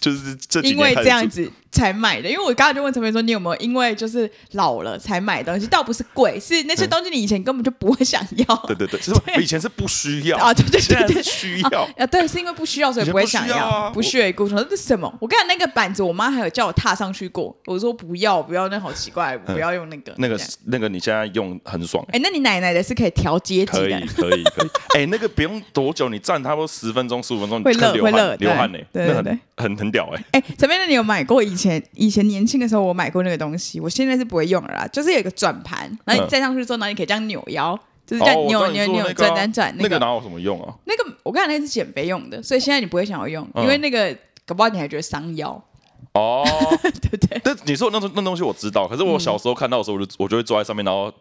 [0.01, 5.67] 就是这因为这样子才买的，因为我刚才就问陈飞说，你有没有因为就是老了才买东西？
[5.67, 8.57] 倒不是贵，是那些东西你以前根本就不会想要。
[8.67, 14.47] 对对对，是我以前是不需要啊，对对对对，需要 啊，对，是因为不需要所以不会想要，不屑一顾。
[14.47, 15.13] 说这是什么？
[15.19, 20.15] 我刚才那个板子，我妈还有叫我踏上去过，我说不要不要，那好奇怪，不要用那个。
[20.19, 22.04] 那个那个你现在用很爽。
[22.13, 24.71] 哎，那你奶奶的是可以调阶级的，可以可以可以。
[24.99, 30.25] 哎，那个不用多久，你站差不多十分钟十五分钟，会热会热流汗呢，对对对，很很屌哎。
[30.33, 30.77] 哎，陈飞。
[30.79, 34.87] 那你有买过以前以前年轻的时候，我买过那个东西，我现在是不会用了啦。
[34.93, 39.75] 就是有一个转盘，然后你站上去之后，然后你可以这样扭腰，就是这样扭扭扭转转转。
[39.79, 40.75] 那个哪有什么用啊？
[40.85, 44.15] 那个我刚才那是减肥用的，所以现在你不会想要用，因为那个
[44.47, 45.63] 搞不好你还觉得伤腰。
[46.13, 46.45] 哦，
[46.83, 47.41] 对 不对？
[47.43, 51.13] 但你说那那东西我知道，可是我小时候看到的时候，我就我就会坐在上面，然后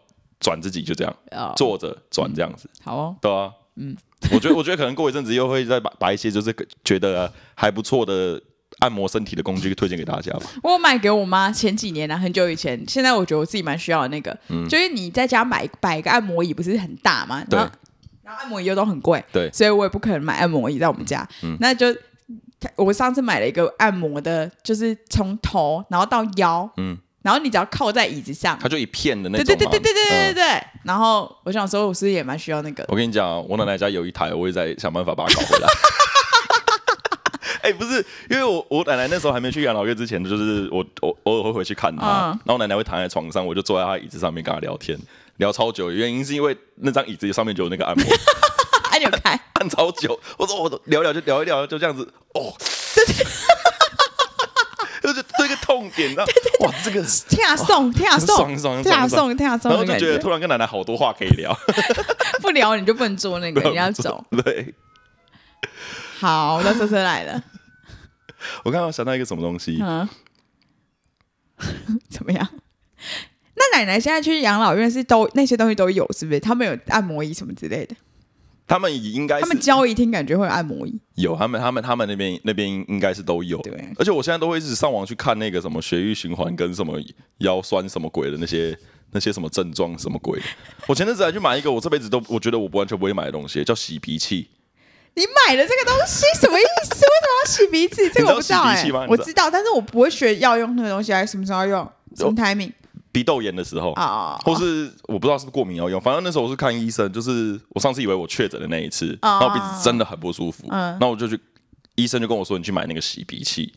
[0.44, 1.16] 转自己，就这样
[1.56, 2.70] 坐着转这样子。
[2.84, 3.96] 好哦，对啊，嗯，
[4.30, 6.54] 我觉得我觉得可能过一阵子又会再把把一些就是
[6.84, 8.40] 觉得还不错的。
[8.80, 10.46] 按摩身体的工具推荐给大家吧。
[10.60, 12.84] 我买给我妈前几年啊，很久以前。
[12.88, 17.42] 现在我觉得我自己蛮需要的那个，嗯、就是你在家买摆一个按摩椅，不是很大吗？
[17.48, 17.56] 对。
[18.24, 21.26] 然后按摩椅又都很贵，对，所以我也不可能买按摩椅在我们家。
[21.44, 21.86] 嗯、那就
[22.74, 29.46] 我上次买了一个按摩的，就是从头然后到腰，嗯，然后你只要靠在椅子上，它就一片的那种。
[29.46, 30.44] 对对对对对对对对。
[30.44, 32.84] 嗯、然后我想说，我是不是也蛮需要那个？
[32.88, 35.66] 我跟你讲，我奶奶家有一台，我也在想办法把它搞回来。
[37.64, 44.98] 哎，欸、不是，因为我我奶奶那时候还没去养老院之前，就是我我偶尔会回去看她，嗯、然后我奶奶会躺在床上，我就坐在她椅子上面跟她聊天，
[45.38, 45.90] 聊超久。
[45.90, 48.04] 原因是因为那张椅子上面就有那个按摩，
[48.92, 50.20] 按钮开， 按超久。
[50.36, 52.52] 我说我聊聊就聊一聊，就这样子哦，
[55.02, 55.22] 就是
[55.64, 56.32] 痛点，然后
[56.66, 61.56] 哇，这个跳送跳送爽爽跳送跳送，然后就觉得突然跟奶奶好多话可以聊，
[62.42, 64.24] 不聊你就不能做那个， 你要走。
[64.44, 64.74] 对，
[66.18, 67.42] 好，那车车来了。
[68.62, 70.06] 我刚刚想到一个什么东西，嗯，
[72.10, 72.48] 怎么样？
[73.54, 76.40] 那奶奶现在去养老院是都那些东西都有，是不是？
[76.40, 77.94] 他们有按摩椅什么之类的？
[78.66, 83.58] 他们应该，他们交易厅感觉会有按摩椅，有他们他们他们那边那边应该是都有。
[83.58, 86.98] 对，而且我现在都会一直上网去看那个什么血液循环跟什么
[87.38, 88.76] 腰酸什么鬼的那些
[89.12, 90.46] 那些什么症状什么鬼的。
[90.86, 94.48] 我前阵子还去买一个我这辈子都我觉得我不完全不会买的东西，叫洗鼻器。
[95.16, 96.94] 你买了这个东西什么意思？
[96.94, 98.10] 为什么要洗鼻子？
[98.12, 101.92] 这个我不知道 哎、欸，我知道，但是我不会学要用那个东西，还是什么时候要用？
[102.16, 102.72] 什么 timing？
[103.14, 111.38] 鼻窦炎的时候啊，或是我不知道是不是过敏要用，反正那时候我是看医生，就是我上次以为我确诊的那一次，然后鼻子真的很不舒服，然后我就去，
[111.94, 113.72] 医生就跟我说，你去买那个洗鼻器。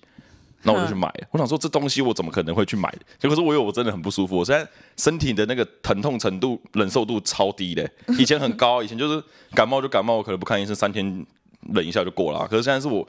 [0.63, 2.91] 那我就去买，我想说这东西我怎么可能会去买？
[3.19, 7.89] 结果是我以为我真的很不舒服，我现在身体的那个疼痛程度、忍受度超低的。
[8.17, 9.23] 以前很高，以前就是
[9.54, 11.26] 感冒就感冒，我可能不看医生，三天
[11.73, 12.45] 忍一下就过了。
[12.47, 13.08] 可是现在是我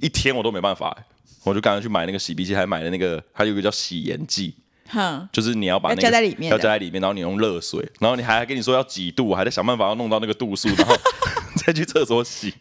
[0.00, 0.96] 一天我都没办法，
[1.42, 4.54] 我就赶快去买那个洗鼻器，还买了那个，还有一个叫洗颜剂，
[4.88, 10.94] 哼，就是你要把那个要加在里面，要加在里面，然后你用热水，然后你还跟你说要几度，还在想办法要弄到那个度数，然后
[11.64, 12.54] 再去厕所洗。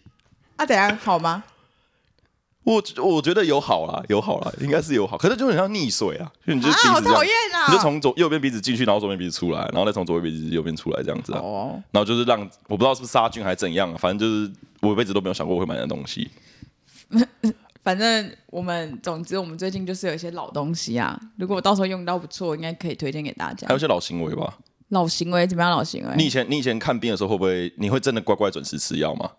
[0.55, 0.97] 啊，怎样？
[0.97, 1.43] 好吗？
[2.63, 16.31] 我我觉得有好啦，有好啦，应该是有好，可是就很像溺水啊，就你就啊，好讨厌啊，你就从左右边鼻子进去，然后左边鼻子出来，然后再从左边鼻子右边出来这样子啊，哦，然后就是让我不知道是不是杀菌还是怎样，反正就是我一辈子都没有想过我会买那东西。
[17.83, 23.67] 反正我们总之我们最近就是有一些老东西啊，如果我到时候用到不错，应该可以推荐给大家。
[23.67, 24.57] 还有一些老行为吧？
[24.89, 25.69] 老行为怎么样？
[25.71, 26.13] 老行为？
[26.15, 29.31] 你以前你以前看病的时候会不会你会真的乖乖准时吃药吗？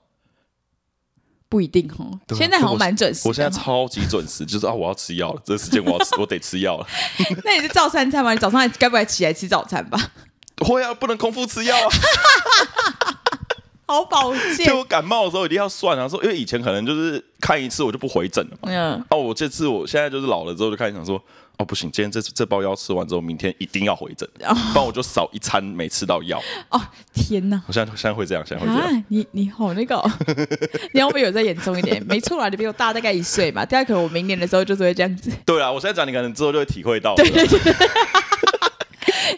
[1.48, 3.28] 不一定哦，现在好像蛮准时。
[3.28, 6.86] 我现在超级准时，就是啊，我要吃药了，这个时间我要吃，我得吃药了。
[7.44, 8.32] 那你是照三餐吗？
[8.34, 9.98] 你早上该不该起来吃早餐吧？
[10.66, 11.88] 会啊，不能空腹吃药啊。
[13.86, 14.66] 好保健。
[14.66, 18.68] 就我感冒的时候一定要算啊，说因为以前可能就是看一次我就不回诊了嘛。
[18.70, 19.04] 嗯。
[19.10, 21.22] 哦，我这次我现在就是老了之后就开始想说。
[21.56, 26.42] 哦，不行，今天这这包药吃完之后，明天一定要回诊，然我就少一餐没吃到药。
[26.68, 26.80] 哦，
[27.14, 27.62] 天哪！
[27.68, 28.92] 我现在现在会这样，现在会这样。
[28.92, 30.10] 啊、你你好那个、哦，
[30.92, 32.04] 你要不有再严重一点？
[32.08, 35.30] 没错啦，你比我大大概一岁嘛，大概可能我明年的时候就是会这样子。
[35.46, 37.14] 对啊，我现在讲你可能之后就会体会到。
[37.14, 37.72] 对对对。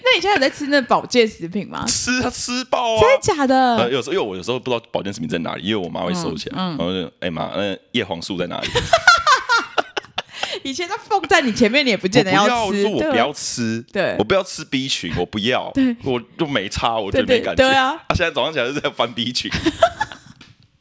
[0.08, 1.84] 那你现在有在吃那保健食品吗？
[1.88, 3.00] 吃啊，吃爆啊！
[3.00, 3.76] 真的假的？
[3.76, 8.68] 呃，有时候因为我有时候不知道保健食品在哪里，因为我妈会收起来，嗯嗯、然后就哎妈，那叶黄素在哪里？
[10.62, 12.52] 以前它放在你前面，你也不见得要吃。
[12.52, 17.62] 我，我说我不要吃，对，我不要吃 B 群，我不要，对，我就没差，我觉得没感觉。
[17.62, 19.50] 对，对，对啊，啊，现在早上起来就在翻 B 群。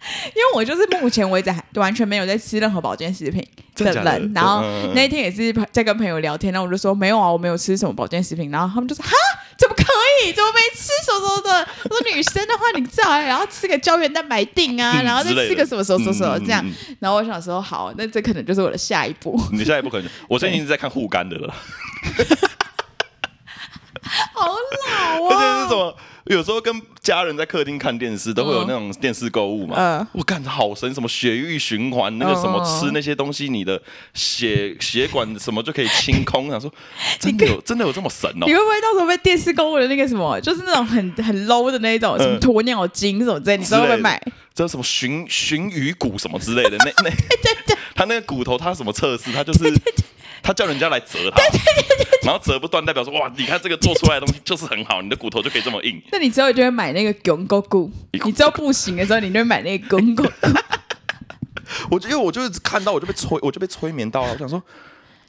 [0.36, 4.64] 因为我就是目前为止还完全没有在吃任何保健食品的人，的然后
[4.94, 9.12] 那一天也是在跟朋友聊天，然后我就说没有啊，我没有吃什么保健食品，然后他们就说哈，
[9.58, 9.84] 怎么可
[10.24, 10.32] 以？
[10.32, 11.68] 怎么没吃什么什么的？
[11.90, 16.64] 我说女生的话，你知道然后吃个胶原蛋白定啊，然后再吃个什么什么什么什么这样。
[16.66, 19.40] 嗯嗯嗯、然后我想说好，那这可能就是我的下一步。
[19.52, 21.54] 你下一步可能，我最近一直在看护肝的了。
[24.34, 25.30] 好老啊！
[25.30, 25.96] 而且是什么？
[26.26, 29.76] 有时候跟家人在客厅看电视，都会有那种电视购物嘛。
[29.78, 33.80] 嗯、我感觉好神，什么血液循环，那个什么吃那些东西，你的
[34.16, 36.50] 血血管什么就可以清空。
[36.50, 36.72] 想说
[37.20, 38.46] 真的有真的有这么神哦？
[38.48, 44.20] 你会不会到时候被电视购物的那个什么，就是那种很很 low 的那种 什么鸵鸟精什么之类，你知道会买？
[44.56, 46.78] 这什么鲟鲟鱼骨什么之类的？
[46.80, 47.12] 那那对
[47.44, 49.32] 对对，他那个骨头他什么测试？
[49.32, 49.60] 他就是。
[49.60, 50.06] 对对对
[50.46, 51.42] 他叫人家来折他，
[52.22, 56.00] 然后折不断，代表说哇，你看这个做出来的东西就是很好，你的骨头就可以这么硬。
[56.12, 57.92] 那你之后就会买那个拱狗骨，
[58.24, 60.50] 你知道不行的时候，你就会买那个拱狗骨。
[61.90, 64.62] 我就因为我就是看到我就被催，我就被催眠到了，我想说。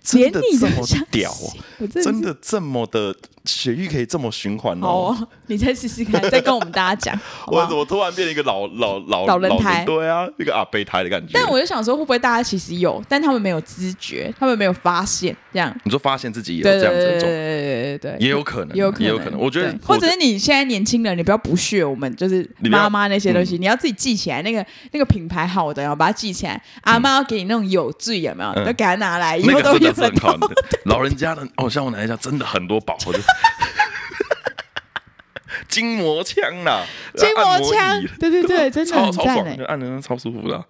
[0.02, 1.86] 真的这么屌哦！
[1.92, 3.12] 真的这么的
[3.46, 5.16] 血液可以这么循环哦！
[5.46, 7.20] 你再试试看，再跟我们大家讲。
[7.46, 9.84] 我怎么突然变成一个老老老老人胎？
[9.84, 11.32] 对啊，一个阿备胎的感觉。
[11.34, 15.74] 但我就想说，会不会大家其实有，但他们没有知觉，他们没有发现这样？
[15.84, 17.26] 你说发现自己有这样子的状态？
[17.26, 19.38] 对对对对，也有可能，也有可能，也有可能。
[19.38, 24.42] 我觉得，或者是你现在年轻人，你不要不屑我们，就是妈妈那些东西，你要自己记起来。
[24.42, 26.62] 那个那个品牌好的，然后把它记起来。
[26.82, 28.54] 阿妈要给你那种有罪有没有？
[28.64, 30.36] 就给他拿来，以后都用得到。
[30.84, 32.96] 老人家的哦，像我奶奶家真的很多宝，
[35.68, 36.84] 筋膜枪啦，
[37.16, 40.64] 筋膜枪，对对对， 真的很超爽，按的超舒服的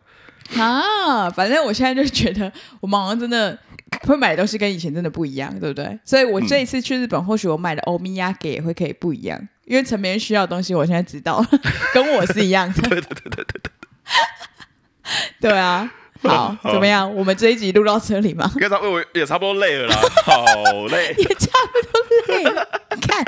[0.61, 1.29] 啊！
[1.31, 2.51] 反正我现在就觉得，
[2.81, 3.59] 我们好像真的
[4.03, 5.99] 会买的东西跟以前真的不一样，对不对？
[6.05, 11.49] 所以我这一次去日本，或许我买的欧米亚给也会可以不一样，因为陈明需要的东西，我现在知道了，
[11.93, 12.83] 跟我是一样的。
[12.89, 13.61] 对对对对对
[15.41, 15.93] 对啊。
[16.23, 17.13] 好，怎么样？
[17.15, 18.51] 我们这一集录到这里吗？
[18.61, 22.67] 也差不多，也差不多累了啦， 好累，也差不多累了。
[23.01, 23.25] 看，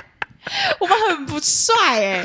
[0.80, 2.22] 我们很不帅哎，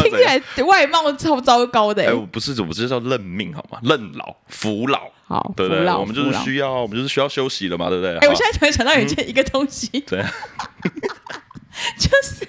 [0.00, 2.12] 听起来外貌超糟糕的哎。
[2.12, 3.78] 我不是，我不是叫认命好吗？
[3.82, 5.86] 认老服老，好，对不对？
[5.94, 8.16] 我们就是需要，我们就是需要休息了嘛，对不对？
[8.18, 10.22] 哎，我现在突然想到一件一个东西，对，
[11.98, 12.46] 就是。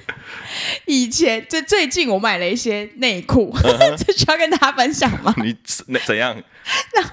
[0.85, 3.53] 以前这最近我买了一些内裤，
[3.97, 5.33] 这需要跟大家分享吗？
[5.43, 6.35] 你怎怎样？
[6.95, 7.03] 那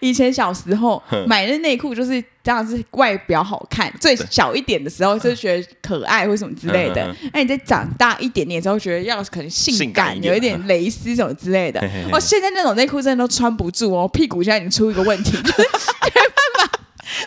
[0.00, 3.92] 以前小时候买的内裤就是这样，是外表好看。
[4.00, 7.14] 最小一点的时候就觉得可爱或什么之类的。
[7.32, 11.80] 那你再长大一点点之后，觉得要可能性感，有一点蕾丝什么之类的。
[12.12, 16.80] 哦，现在那种内裤真的都穿不住哦，屁股现在已经出一个问题，就是没办法。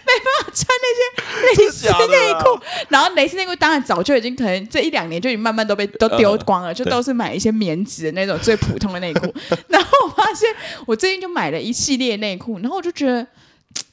[0.06, 9.34] 没办法穿那些蕾丝内裤， 然后蕾丝内裤当然早就已经可能这一两年就已经慢慢都被都丢光了，就都是买一些棉质的那种最普通的内裤。
[9.68, 10.50] 然后我发现
[10.86, 13.26] 我最近就买了一系列内裤，然后我就觉得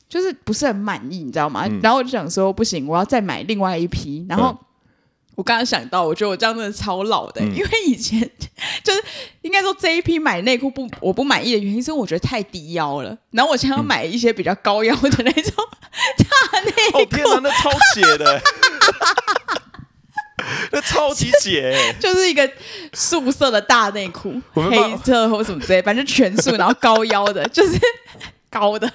[0.09, 1.67] 就是不是很满意，你知道吗？
[1.83, 4.57] 然后我就想说不行，我要再买另外一批，然后。
[5.37, 8.19] 我刚刚想到，我觉得我这样真的超老的，嗯、因为以前
[8.83, 9.03] 就是
[9.43, 13.15] 应该说这一批买内裤不我不满意的原因，是我觉得太低腰了。
[13.33, 15.53] 然后我想要买一些比较高腰的那种
[16.17, 16.99] 大内裤。
[17.01, 18.41] 哦天哪，那超解的，
[20.71, 22.49] 那超级解， 就是一个
[22.93, 27.79] 素色的大内裤，黑色或什么之类，反正全素，然后高腰的， 就是
[28.51, 28.91] 高的。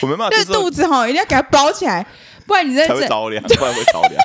[0.00, 2.06] 我没办法，就是肚子哈一定要给它包起来，
[2.46, 4.22] 不然你在这会着凉，不然会着凉。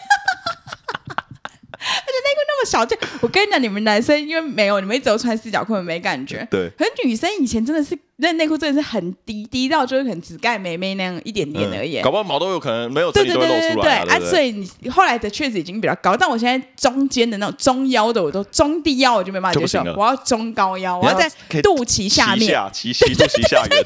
[1.81, 6.47] 而且内裤那么小件，我跟你讲，你们男生因为没有，你们一直都穿四角裤，没感觉。
[6.51, 6.69] 对。
[6.77, 11.99] 可是女生以前真的是那内裤真的是很低，低到就是可能只盖妹妹那样一点点而已。
[12.01, 14.05] 搞不好毛都有可能没有这里都会露出来。
[14.05, 21.27] 对啊，所以你后来的确实已经比较高，但我现在中间的那种中腰的，我都中低腰我就没办法接受，我要中高腰，我要在
[21.63, 23.83] 肚脐下面，脐脐 肚脐下缘。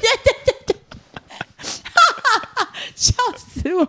[2.94, 3.86] 笑死我！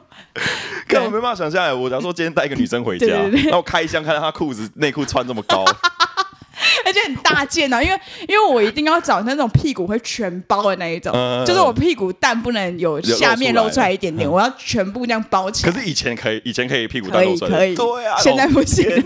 [0.99, 3.07] 根本没办法想象哎，我假如说今天带一个女生回家，
[3.50, 5.63] 那我开箱看到她裤子内裤穿这么高，
[6.85, 11.13] 而且很大件啊，因为因为我一定要找那种屁股会全包的那一种，
[11.45, 15.71] 就是我屁股蛋不能有下面露出来一点点，我要全部这样包起来。
[15.71, 18.85] 可是以前可以，以前可以屁股蛋露出来，可以，对啊，现在不行。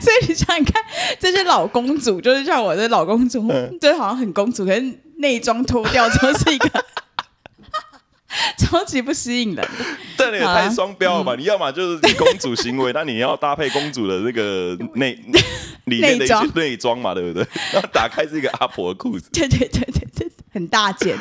[0.00, 0.82] 所以你想想看，
[1.18, 3.50] 这些老公主，就是像我的老公主，
[3.80, 4.84] 就好像很公主，可是
[5.16, 6.68] 内装脱掉之后是一个。
[8.58, 9.68] 超级不吸引人。
[10.16, 11.34] 这也太双标了吧？
[11.36, 15.18] 你要么就是公主行为，那你要搭配公主的那个 内
[15.84, 17.46] 里面的一些内装嘛，对不对？
[17.72, 21.16] 然后打开是一个阿婆的裤子，对对对对对，很大件，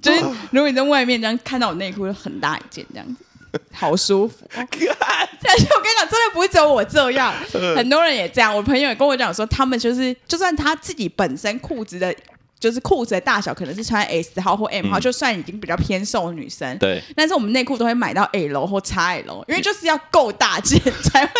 [0.00, 0.20] 就是
[0.50, 3.24] 如果你在外面这样看到我内裤，就很大一件这样子。
[3.72, 7.34] 好舒服，但是我跟你讲，真的不会只有我这样，
[7.76, 8.54] 很多人也这样。
[8.54, 12.14] 我朋友也跟我讲说，他们就是，就算他自己本身裤子的，
[12.60, 21.32] 就是裤子的大小可能是穿 S 号或 M 号，就算已经比较偏瘦的女生，对，但是我们内裤都会买到 L 或 XL，因为就是要够大件才会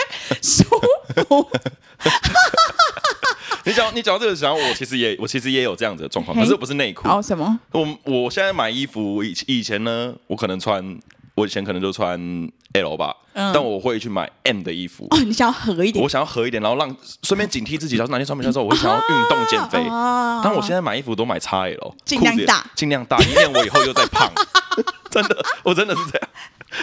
[0.42, 0.64] 舒
[1.28, 1.46] 服。
[3.66, 7.06] 你讲你讲到这个时候，我其实也我其实也有这样子的状况，可是不是内裤。
[7.06, 7.60] 哦，什么？
[7.72, 10.98] 我我现在买衣服以以前呢，我可能穿。
[11.36, 12.18] 我以前可能就穿
[12.74, 15.06] L 吧，嗯、但我会去买 M 的衣服。
[15.10, 16.02] 哦，你想要合一点？
[16.02, 19.78] 我想要合一点，然后让顺便警惕自己，假如哪天穿不下之后，我会想要运动减肥。
[19.90, 24.30] 啊、但我现在买衣服都买 XL，尽量大，尽量大，以免我以后又再胖。
[25.10, 26.28] 真的，我真的是这样。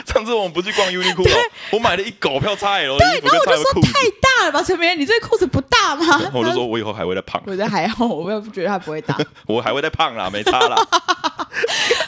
[0.06, 1.24] 上次我们不去逛优衣库，
[1.72, 6.30] 我买了一狗票 XL 的衣服，对，然后我就说太大了吧，陈明，你这个裤子不大吗？
[6.34, 7.42] 我就说我以后还会再胖。
[7.46, 9.18] 我觉得还好，我又不觉得它不会大。
[9.48, 10.76] 我还会再胖啦，没差啦。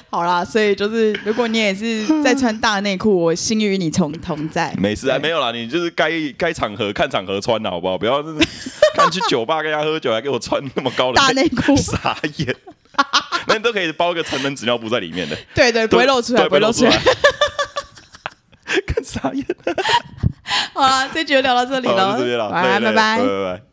[0.09, 4.73] 好啦，所以就是如果你也是在穿大内裤，我心与你同同在。
[4.77, 7.97] 没事啊，没有啦，你就是该该场合看场合穿的好不好？
[7.97, 8.33] 不要是
[8.95, 12.55] 看 去酒吧跟人家喝酒，还给我穿那么高的大内裤，傻眼。
[13.47, 16.91] 那你都可以包个成人纸尿布在里面的，对对，不会露出来，不会露出来。
[18.85, 19.45] 更 傻眼。
[20.73, 23.68] 好了，这集就聊到这里了，拜拜拜拜。